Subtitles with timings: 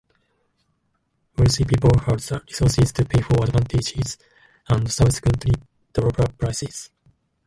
[1.37, 4.17] Wealthy people had the resources to pay for advantages,
[4.67, 5.51] and subsequently
[5.93, 6.89] drove up prices.